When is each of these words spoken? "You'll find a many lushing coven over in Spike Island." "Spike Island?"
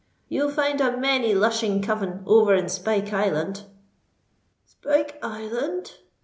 "You'll 0.29 0.49
find 0.49 0.81
a 0.81 0.97
many 0.97 1.35
lushing 1.35 1.79
coven 1.83 2.23
over 2.25 2.55
in 2.55 2.69
Spike 2.69 3.13
Island." 3.13 3.65
"Spike 4.65 5.19
Island?" 5.21 5.93